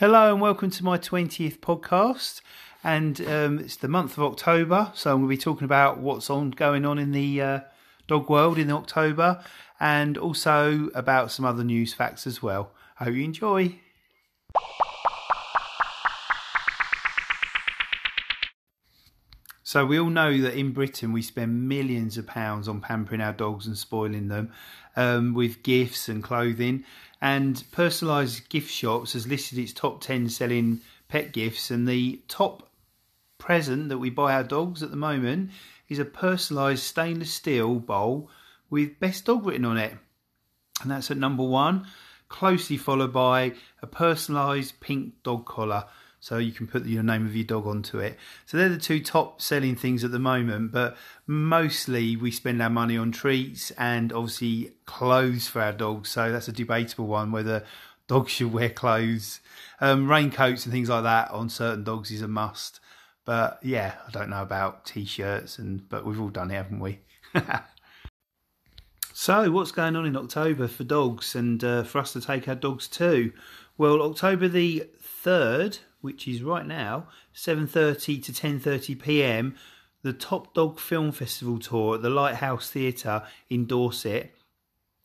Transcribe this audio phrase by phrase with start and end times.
[0.00, 2.40] Hello and welcome to my 20th podcast.
[2.82, 6.30] And um, it's the month of October, so I'm going to be talking about what's
[6.30, 7.60] on going on in the uh,
[8.06, 9.44] dog world in October
[9.78, 12.70] and also about some other news facts as well.
[12.98, 13.78] I Hope you enjoy.
[19.62, 23.34] So we all know that in Britain we spend millions of pounds on pampering our
[23.34, 24.50] dogs and spoiling them
[24.96, 26.84] um, with gifts and clothing.
[27.20, 32.70] And personalised gift shops has listed its top ten selling pet gifts, and the top
[33.36, 35.50] present that we buy our dogs at the moment
[35.88, 38.30] is a personalised stainless steel bowl
[38.70, 39.94] with best dog written on it,
[40.82, 41.86] and that's at number one.
[42.28, 45.84] Closely followed by a personalised pink dog collar
[46.20, 48.18] so you can put the name of your dog onto it.
[48.44, 50.96] So they're the two top selling things at the moment, but
[51.26, 56.10] mostly we spend our money on treats and obviously clothes for our dogs.
[56.10, 57.64] So that's a debatable one whether
[58.06, 59.40] dogs should wear clothes.
[59.80, 62.80] Um, raincoats and things like that on certain dogs is a must.
[63.24, 67.00] But yeah, I don't know about t-shirts and but we've all done it, haven't we?
[69.14, 72.54] so what's going on in October for dogs and uh, for us to take our
[72.54, 73.32] dogs to?
[73.78, 74.86] Well, October the
[75.24, 79.54] 3rd which is right now 7:30 to 10:30 p.m.
[80.02, 84.34] the Top Dog Film Festival tour at the Lighthouse Theatre in Dorset,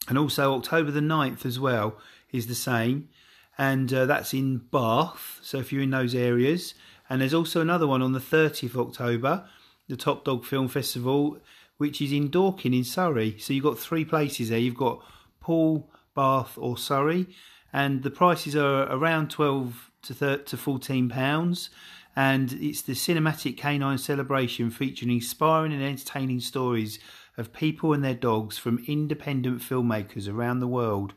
[0.08, 1.98] and also October the 9th as well
[2.32, 3.10] is the same,
[3.58, 5.40] and uh, that's in Bath.
[5.42, 6.74] So if you're in those areas,
[7.10, 9.48] and there's also another one on the 30th of October,
[9.88, 11.40] the Top Dog Film Festival,
[11.78, 13.38] which is in Dorking in Surrey.
[13.40, 14.60] So you've got three places there.
[14.60, 15.04] You've got
[15.40, 17.28] Poole, Bath, or Surrey,
[17.72, 21.70] and the prices are around 12 to, thir- to 14 pounds
[22.16, 27.00] and it's the cinematic canine celebration featuring inspiring and entertaining stories
[27.38, 31.14] of people and their dogs from independent filmmakers around the world.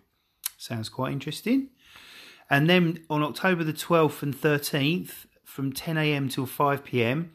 [0.57, 1.69] Sounds quite interesting.
[2.51, 7.29] And then on October the 12th and 13th, from 10am till 5pm,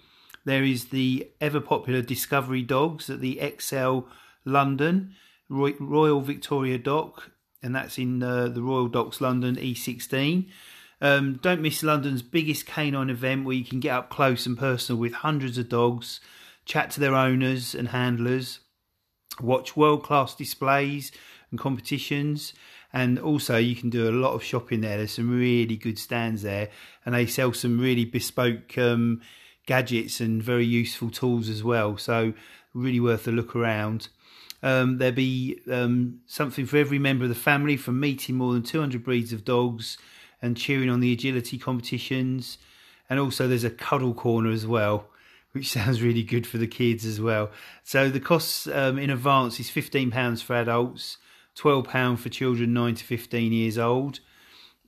[0.45, 4.05] there is the ever popular Discovery Dogs at the ExCeL
[4.45, 5.15] London
[5.49, 7.31] Royal Victoria Dock,
[7.61, 10.49] and that's in uh, the Royal Docks London E16.
[11.03, 14.97] Um, don't miss London's biggest canine event where you can get up close and personal
[14.97, 16.21] with hundreds of dogs,
[16.63, 18.61] chat to their owners and handlers,
[19.41, 21.11] watch world class displays
[21.51, 22.53] and competitions.
[22.93, 24.95] And also, you can do a lot of shopping there.
[24.95, 26.69] There's some really good stands there,
[27.05, 29.19] and they sell some really bespoke um,
[29.65, 31.97] gadgets and very useful tools as well.
[31.97, 32.33] So,
[32.73, 34.07] really worth a look around.
[34.61, 38.63] Um, there'll be um, something for every member of the family from meeting more than
[38.63, 39.97] 200 breeds of dogs
[40.43, 42.59] and cheering on the agility competitions.
[43.09, 45.07] And also, there's a cuddle corner as well,
[45.53, 47.49] which sounds really good for the kids as well.
[47.83, 51.17] So the costs um, in advance is fifteen pounds for adults,
[51.55, 54.19] twelve pound for children nine to fifteen years old,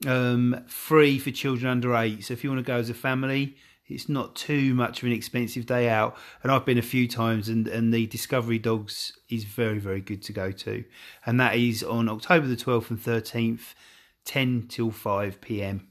[0.05, 2.25] um, free for children under eight.
[2.25, 3.55] So if you want to go as a family,
[3.87, 6.17] it's not too much of an expensive day out.
[6.43, 10.23] And I've been a few times, and, and the Discovery Dogs is very, very good
[10.23, 10.83] to go to.
[11.25, 13.75] And that is on October the 12th and 13th
[14.25, 15.87] 10 till 5 pm.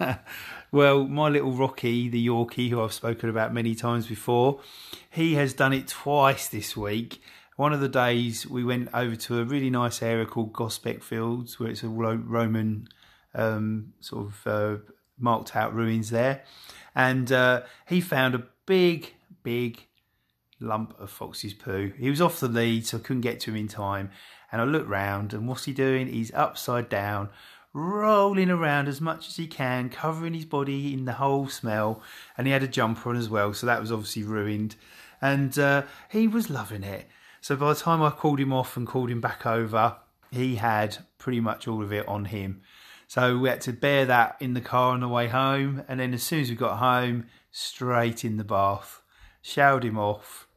[0.72, 4.60] well, my little Rocky, the Yorkie, who I've spoken about many times before,
[5.08, 7.22] he has done it twice this week.
[7.54, 11.60] One of the days we went over to a really nice area called Gosbeck Fields,
[11.60, 12.88] where it's a Roman
[13.36, 14.82] um, sort of uh,
[15.16, 16.42] marked out ruins there,
[16.92, 19.84] and uh, he found a big, big
[20.60, 21.92] lump of Fox's poo.
[21.98, 24.10] He was off the lead, so I couldn't get to him in time.
[24.50, 26.06] And I looked round, and what's he doing?
[26.06, 27.28] He's upside down,
[27.72, 32.02] rolling around as much as he can, covering his body in the whole smell.
[32.36, 34.76] And he had a jumper on as well, so that was obviously ruined.
[35.20, 37.06] And uh, he was loving it.
[37.40, 39.96] So by the time I called him off and called him back over,
[40.30, 42.62] he had pretty much all of it on him.
[43.06, 45.82] So we had to bear that in the car on the way home.
[45.88, 49.02] And then as soon as we got home, straight in the bath,
[49.40, 50.47] showered him off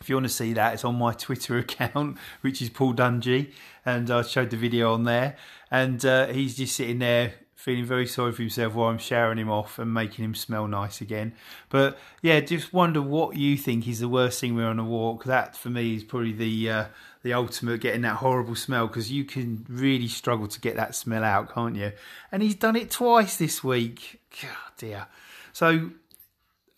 [0.00, 3.52] if you want to see that, it's on my Twitter account, which is Paul Dungy,
[3.84, 5.36] and I showed the video on there.
[5.70, 9.50] And uh, he's just sitting there feeling very sorry for himself while I'm showering him
[9.50, 11.32] off and making him smell nice again.
[11.70, 15.24] But yeah, just wonder what you think is the worst thing we're on a walk.
[15.24, 16.84] That for me is probably the uh,
[17.22, 21.24] the ultimate getting that horrible smell because you can really struggle to get that smell
[21.24, 21.92] out, can't you?
[22.30, 24.20] And he's done it twice this week.
[24.42, 25.06] God dear.
[25.54, 25.92] So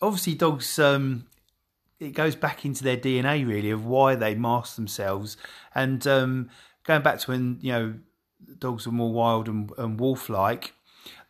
[0.01, 1.25] obviously dogs um,
[1.99, 5.37] it goes back into their DNA really of why they mask themselves.
[5.73, 6.49] And um,
[6.83, 7.93] going back to when you know
[8.59, 10.73] dogs were more wild and, and wolf-like,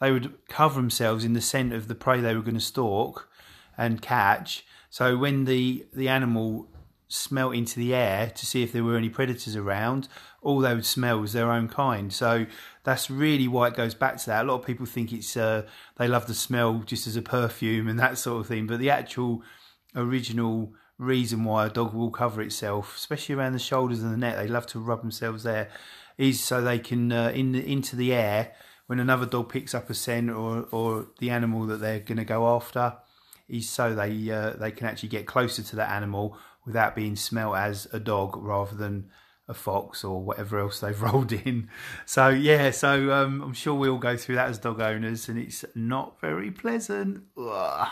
[0.01, 3.29] they would cover themselves in the scent of the prey they were going to stalk
[3.77, 4.65] and catch.
[4.89, 6.67] So when the the animal
[7.09, 10.09] smelt into the air to see if there were any predators around,
[10.41, 12.11] all they would smell was their own kind.
[12.11, 12.45] So
[12.83, 14.45] that's really why it goes back to that.
[14.45, 15.63] A lot of people think it's uh,
[15.97, 18.89] they love the smell just as a perfume and that sort of thing, but the
[18.89, 19.41] actual
[19.95, 24.35] original reason why a dog will cover itself, especially around the shoulders and the neck.
[24.35, 25.69] They love to rub themselves there,
[26.17, 28.53] is so they can uh, in the, into the air
[28.87, 32.25] when another dog picks up a scent or or the animal that they're going to
[32.25, 32.97] go after.
[33.47, 37.55] Is so they uh, they can actually get closer to that animal without being smelt
[37.55, 39.09] as a dog rather than
[39.47, 41.69] a fox or whatever else they've rolled in.
[42.05, 45.39] So yeah, so um, I'm sure we all go through that as dog owners, and
[45.39, 47.23] it's not very pleasant.
[47.37, 47.87] Ugh.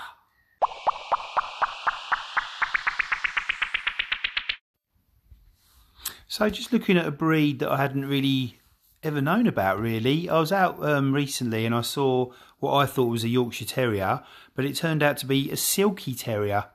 [6.35, 8.59] So just looking at a breed that I hadn't really
[9.01, 10.27] ever known about really.
[10.29, 14.21] I was out um, recently and I saw what I thought was a Yorkshire Terrier,
[14.53, 16.65] but it turned out to be a Silky Terrier,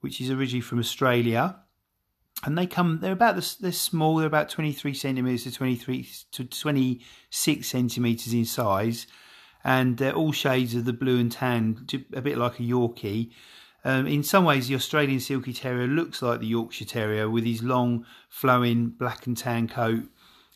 [0.00, 1.60] which is originally from Australia.
[2.42, 6.44] And they come, they're about, this, they're small, they're about 23 centimetres to 23 to
[6.46, 9.06] 26 centimetres in size.
[9.62, 13.30] And they're all shades of the blue and tan, a bit like a Yorkie.
[13.84, 17.62] Um, in some ways, the Australian Silky Terrier looks like the Yorkshire Terrier with his
[17.62, 20.04] long, flowing black and tan coat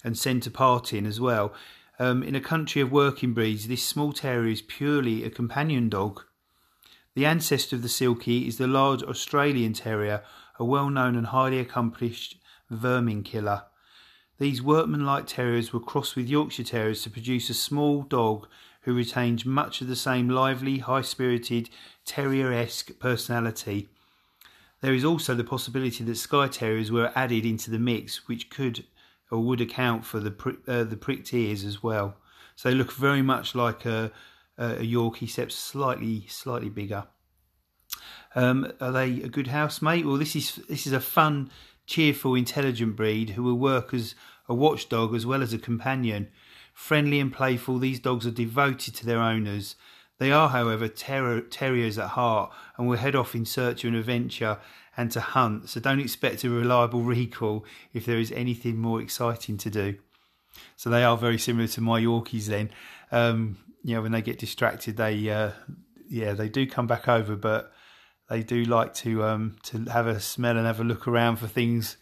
[0.04, 1.54] and centre parting as well.
[1.98, 6.22] Um, in a country of working breeds, this small terrier is purely a companion dog.
[7.14, 10.22] The ancestor of the Silky is the large Australian Terrier,
[10.58, 12.38] a well known and highly accomplished
[12.70, 13.64] vermin killer.
[14.38, 18.48] These workman like terriers were crossed with Yorkshire Terriers to produce a small dog
[18.82, 21.70] who retains much of the same lively, high spirited,
[22.04, 23.88] terrier esque personality.
[24.80, 28.84] There is also the possibility that Skye Terriers were added into the mix, which could
[29.30, 32.16] or would account for the uh, the pricked ears as well.
[32.56, 34.12] So they look very much like a,
[34.58, 37.06] a Yorkie, except slightly slightly bigger.
[38.34, 40.04] Um, are they a good housemate?
[40.04, 41.50] Well, this is this is a fun,
[41.86, 44.14] cheerful, intelligent breed who will work as
[44.48, 46.28] a watchdog as well as a companion.
[46.72, 49.76] Friendly and playful, these dogs are devoted to their owners.
[50.18, 53.98] They are, however, ter- terriers at heart and will head off in search of an
[53.98, 54.58] adventure
[54.96, 57.64] and to hunt, so don't expect a reliable recall
[57.94, 59.96] if there is anything more exciting to do.
[60.76, 62.70] So they are very similar to my Yorkies then.
[63.10, 65.52] Um, you know, when they get distracted, they, uh,
[66.08, 67.72] yeah, they do come back over, but
[68.28, 71.46] they do like to um, to have a smell and have a look around for
[71.46, 71.96] things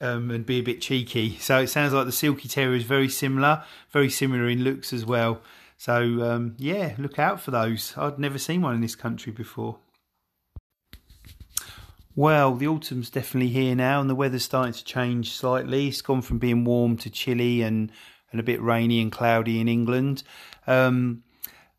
[0.00, 1.36] um, and be a bit cheeky.
[1.38, 5.04] So it sounds like the Silky Terrier is very similar, very similar in looks as
[5.04, 5.40] well.
[5.76, 7.94] So um, yeah, look out for those.
[7.96, 9.78] I'd never seen one in this country before.
[12.16, 15.88] Well, the autumn's definitely here now, and the weather's starting to change slightly.
[15.88, 17.90] It's gone from being warm to chilly and
[18.30, 20.22] and a bit rainy and cloudy in England.
[20.66, 21.22] Um,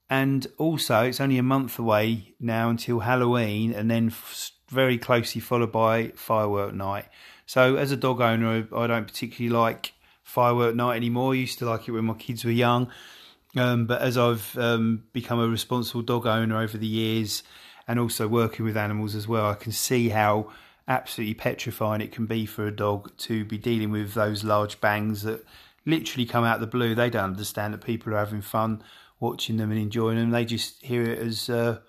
[0.10, 5.42] and also, it's only a month away now until Halloween, and then f- very closely
[5.42, 7.06] followed by firework night.
[7.46, 11.34] So as a dog owner, I don't particularly like firework night anymore.
[11.34, 12.90] I used to like it when my kids were young.
[13.56, 17.44] Um, but as I've um, become a responsible dog owner over the years
[17.88, 20.52] and also working with animals as well, I can see how
[20.88, 25.24] absolutely petrifying it can be for a dog to be dealing with those large bangs
[25.24, 25.46] that
[25.86, 26.96] literally come out of the blue.
[26.96, 28.84] They don't understand that people are having fun
[29.20, 30.32] watching them and enjoying them.
[30.32, 31.80] They just hear it as uh,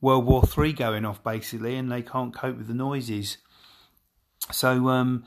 [0.00, 3.38] World War Three going off, basically, and they can't cope with the noises.
[4.52, 5.24] So, um,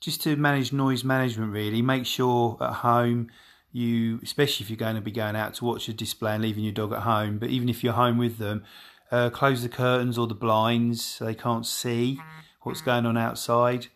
[0.00, 3.30] just to manage noise management, really, make sure at home
[3.72, 6.64] you, especially if you're going to be going out to watch a display and leaving
[6.64, 8.64] your dog at home, but even if you're home with them,
[9.10, 12.20] uh, close the curtains or the blinds so they can't see
[12.62, 13.86] what's going on outside.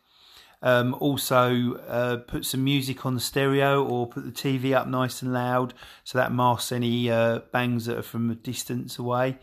[0.62, 5.21] Um, also, uh, put some music on the stereo or put the TV up nice
[5.21, 9.38] and loud so that masks any uh, bangs that are from a distance away.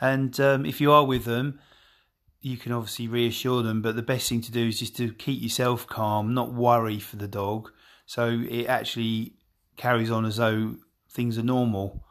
[0.00, 1.60] And um, if you are with them,
[2.40, 5.42] you can obviously reassure them, but the best thing to do is just to keep
[5.42, 7.70] yourself calm, not worry for the dog.
[8.06, 9.34] So it actually
[9.76, 10.76] carries on as though
[11.10, 12.04] things are normal.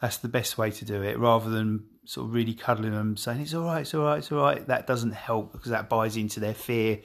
[0.00, 3.40] That's the best way to do it rather than sort of really cuddling them, saying
[3.40, 4.66] it's all right, it's all right, it's all right.
[4.66, 7.00] That doesn't help because that buys into their fear.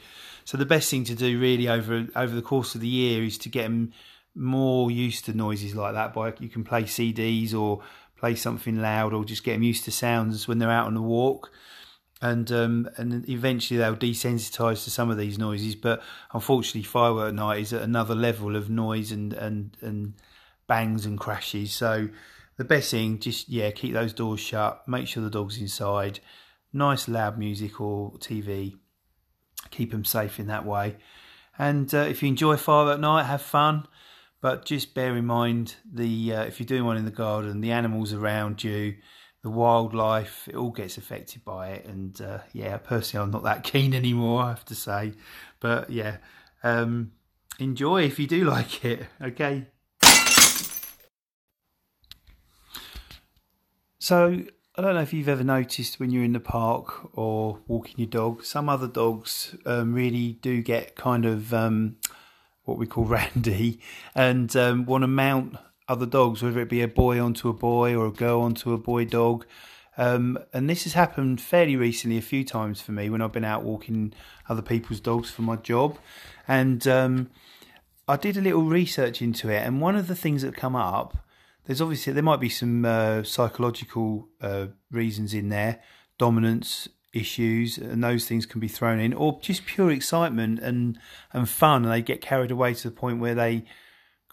[0.46, 3.38] So the best thing to do really over over the course of the year is
[3.39, 3.94] to get them
[4.36, 6.13] more used to noises like that.
[6.13, 7.82] By you can play CDs or
[8.18, 11.01] play something loud, or just get them used to sounds when they're out on a
[11.01, 11.51] walk.
[12.24, 15.75] And um, and eventually they'll desensitize to some of these noises.
[15.75, 16.01] But
[16.34, 20.13] unfortunately, firework night is at another level of noise and and and
[20.65, 21.74] bangs and crashes.
[21.74, 22.08] So
[22.56, 24.88] the best thing, just yeah, keep those doors shut.
[24.88, 26.22] Make sure the dog's inside.
[26.72, 28.77] Nice loud music or TV.
[29.70, 30.96] Keep them safe in that way.
[31.58, 33.86] And uh, if you enjoy firework night, have fun.
[34.42, 37.72] But just bear in mind the uh, if you're doing one in the garden, the
[37.72, 38.96] animals around you,
[39.43, 41.85] the wildlife, it all gets affected by it.
[41.85, 44.43] And uh, yeah, personally, I'm not that keen anymore.
[44.43, 45.13] I have to say,
[45.59, 46.17] but yeah,
[46.63, 47.12] um,
[47.59, 49.05] enjoy if you do like it.
[49.21, 49.67] Okay.
[54.00, 54.43] So
[54.75, 58.09] I don't know if you've ever noticed when you're in the park or walking your
[58.09, 61.97] dog, some other dogs um, really do get kind of um,
[62.63, 63.79] what we call randy
[64.15, 67.95] and um, want to mount other dogs, whether it be a boy onto a boy
[67.95, 69.45] or a girl onto a boy dog.
[69.97, 73.45] Um, and this has happened fairly recently, a few times for me when I've been
[73.45, 74.13] out walking
[74.49, 75.97] other people's dogs for my job.
[76.47, 77.29] And um,
[78.07, 81.17] I did a little research into it, and one of the things that come up
[81.65, 85.79] there's obviously there might be some uh, psychological uh, reasons in there,
[86.17, 90.99] dominance issues, and those things can be thrown in, or just pure excitement and
[91.31, 93.63] and fun, and they get carried away to the point where they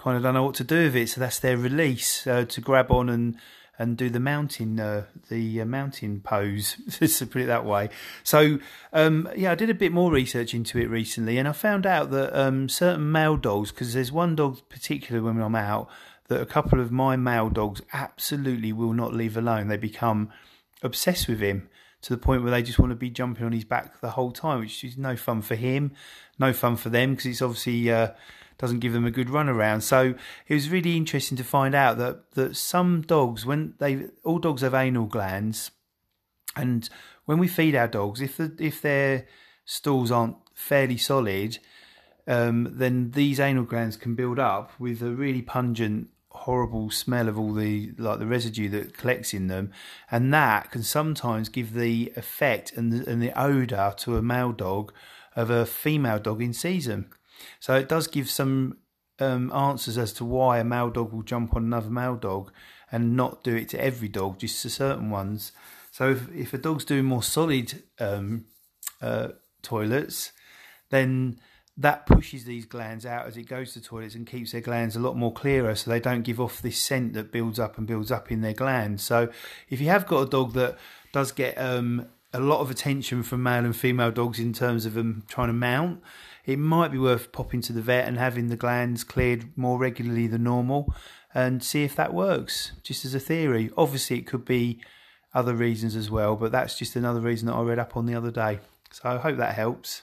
[0.00, 1.08] kind of don't know what to do with it.
[1.10, 3.36] So that's their release uh, to grab on and
[3.78, 6.76] and do the mountain uh, the uh, mountain pose
[7.18, 7.90] to put it that way.
[8.22, 8.58] So
[8.92, 12.10] um, yeah, I did a bit more research into it recently, and I found out
[12.10, 15.88] that um, certain male dogs, because there's one dog particularly when I'm out
[16.28, 19.68] that a couple of my male dogs absolutely will not leave alone.
[19.68, 20.30] They become
[20.82, 21.68] obsessed with him
[22.02, 24.30] to the point where they just want to be jumping on his back the whole
[24.30, 25.92] time, which is no fun for him,
[26.38, 28.10] no fun for them because it's obviously uh,
[28.60, 29.80] doesn't give them a good run around.
[29.80, 30.14] So
[30.46, 34.62] it was really interesting to find out that that some dogs, when they all dogs
[34.62, 35.70] have anal glands,
[36.54, 36.88] and
[37.24, 39.26] when we feed our dogs, if the if their
[39.64, 41.58] stools aren't fairly solid,
[42.26, 47.38] um, then these anal glands can build up with a really pungent horrible smell of
[47.38, 49.72] all the like the residue that collects in them,
[50.10, 54.52] and that can sometimes give the effect and the, and the odor to a male
[54.52, 54.92] dog
[55.34, 57.06] of a female dog in season.
[57.58, 58.78] So it does give some
[59.18, 62.52] um, answers as to why a male dog will jump on another male dog
[62.90, 65.52] and not do it to every dog, just to certain ones.
[65.90, 68.46] So if if a dog's doing more solid um,
[69.02, 69.28] uh,
[69.62, 70.32] toilets,
[70.90, 71.40] then
[71.76, 75.00] that pushes these glands out as it goes to toilets and keeps their glands a
[75.00, 78.10] lot more clearer so they don't give off this scent that builds up and builds
[78.10, 79.02] up in their glands.
[79.02, 79.30] So
[79.68, 80.76] if you have got a dog that
[81.12, 84.94] does get um, a lot of attention from male and female dogs in terms of
[84.94, 86.02] them trying to mount,
[86.50, 90.26] it might be worth popping to the vet and having the glands cleared more regularly
[90.26, 90.92] than normal
[91.32, 93.70] and see if that works, just as a theory.
[93.76, 94.80] Obviously, it could be
[95.32, 98.16] other reasons as well, but that's just another reason that I read up on the
[98.16, 98.58] other day.
[98.90, 100.02] So I hope that helps.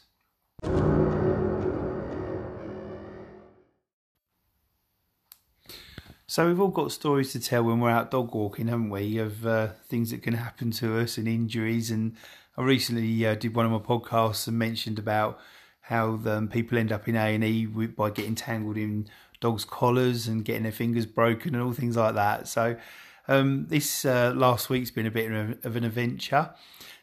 [6.29, 9.17] So we've all got stories to tell when we're out dog walking, haven't we?
[9.17, 11.91] Of uh, things that can happen to us and injuries.
[11.91, 12.15] And
[12.57, 15.39] I recently uh, did one of my podcasts and mentioned about
[15.87, 19.07] how um, people end up in A and E by getting tangled in
[19.39, 22.47] dogs' collars and getting their fingers broken and all things like that.
[22.47, 22.75] So
[23.27, 25.31] um, this uh, last week's been a bit
[25.63, 26.51] of an adventure.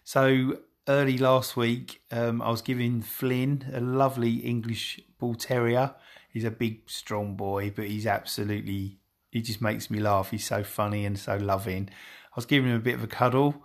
[0.05, 5.95] So early last week, um, I was giving Flynn a lovely English Bull Terrier.
[6.31, 8.99] He's a big, strong boy, but he's absolutely
[9.31, 10.31] he just makes me laugh.
[10.31, 11.88] He's so funny and so loving.
[11.91, 13.64] I was giving him a bit of a cuddle,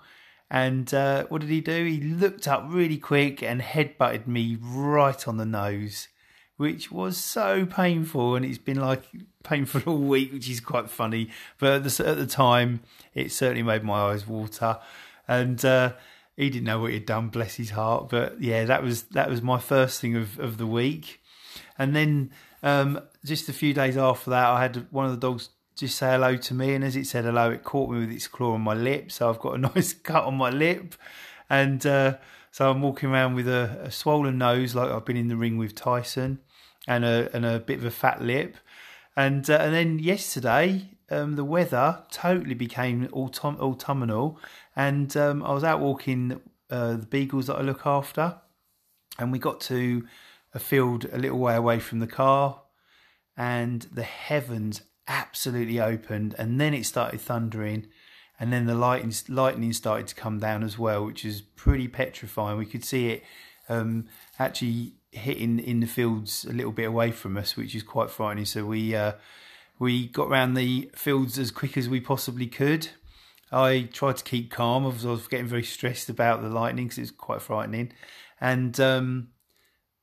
[0.52, 1.86] and uh, what did he do?
[1.86, 6.08] He looked up really quick and head butted me right on the nose,
[6.58, 9.04] which was so painful, and it's been like
[9.44, 11.30] painful all week, which is quite funny.
[11.60, 12.82] But at the, at the time,
[13.14, 14.80] it certainly made my eyes water,
[15.28, 15.94] and uh,
[16.36, 18.10] he didn't know what he'd done, bless his heart.
[18.10, 21.22] But yeah, that was that was my first thing of of the week,
[21.78, 22.32] and then
[22.64, 26.12] um, just a few days after that, I had one of the dogs just say
[26.12, 28.62] hello to me, and as it said hello, it caught me with its claw on
[28.62, 30.96] my lip, so I've got a nice cut on my lip,
[31.50, 31.86] and.
[31.86, 32.18] Uh,
[32.52, 35.58] so I'm walking around with a, a, swollen nose, like I've been in the ring
[35.58, 36.40] with Tyson,
[36.88, 38.58] and a and a bit of a fat lip.
[39.16, 44.40] And uh, and then yesterday, um, the weather totally became autumn- autumnal,
[44.76, 48.38] and um, I was out walking uh, the beagles that I look after,
[49.18, 50.08] and we got to
[50.54, 52.62] a field a little way away from the car,
[53.38, 57.88] and the heavens absolutely opened, and then it started thundering,
[58.40, 62.58] and then the lightning lightning started to come down as well, which is pretty petrifying.
[62.58, 63.24] We could see it
[63.68, 68.10] um, actually hitting in the fields a little bit away from us, which is quite
[68.10, 68.46] frightening.
[68.46, 69.14] So we uh,
[69.80, 72.90] we got around the fields as quick as we possibly could.
[73.52, 74.86] I tried to keep calm.
[74.86, 77.92] I was, I was getting very stressed about the lightning because it's quite frightening,
[78.40, 79.30] and um,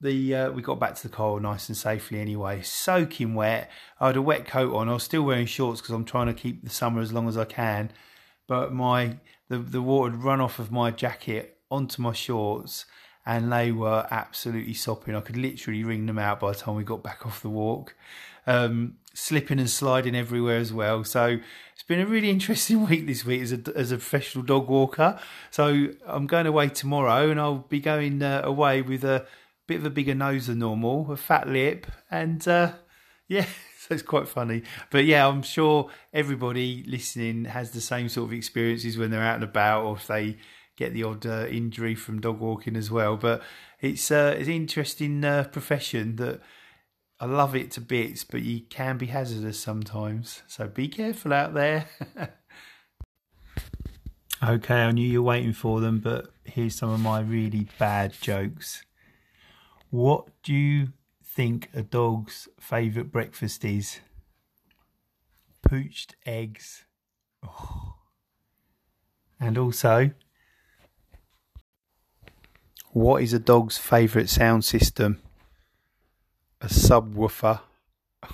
[0.01, 2.63] the uh, we got back to the car nice and safely anyway.
[2.63, 3.71] Soaking wet.
[4.01, 4.89] I had a wet coat on.
[4.89, 7.37] I was still wearing shorts because I'm trying to keep the summer as long as
[7.37, 7.91] I can.
[8.47, 12.85] But my the the water had run off of my jacket onto my shorts
[13.25, 15.17] and they were absolutely sopping.
[15.17, 17.97] I could literally wring them out by the time we got back off the walk.
[18.47, 21.03] Um, slipping and sliding everywhere as well.
[21.03, 21.39] So
[21.73, 25.19] it's been a really interesting week this week as a, as a professional dog walker.
[25.51, 29.27] So I'm going away tomorrow and I'll be going uh, away with a
[29.67, 32.73] bit of a bigger nose than normal, a fat lip, and uh,
[33.29, 33.47] yeah.
[33.79, 38.33] So it's quite funny, but yeah, I'm sure everybody listening has the same sort of
[38.33, 40.39] experiences when they're out and about, or if they
[40.77, 43.17] get the odd uh, injury from dog walking as well.
[43.17, 43.43] But
[43.81, 46.41] it's uh, it's an interesting uh, profession that
[47.19, 50.43] I love it to bits, but you can be hazardous sometimes.
[50.47, 51.89] So be careful out there.
[54.45, 58.13] okay, I knew you were waiting for them, but here's some of my really bad
[58.21, 58.85] jokes.
[59.91, 60.89] What do you
[61.23, 64.01] think a dog's favourite breakfast is?
[65.69, 66.85] Poached eggs.
[67.45, 67.95] Oh.
[69.39, 70.13] And also,
[72.93, 75.21] what is a dog's favourite sound system?
[76.63, 77.61] A subwoofer.